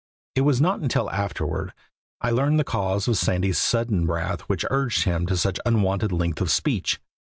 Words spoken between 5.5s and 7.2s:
unwonted length of speech.